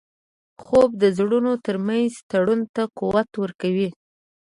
خوب 0.63 0.89
د 1.01 1.03
زړونو 1.17 1.51
ترمنځ 1.65 2.11
تړون 2.31 2.61
ته 2.75 2.83
قوت 2.99 3.29
ورکوي 3.43 3.89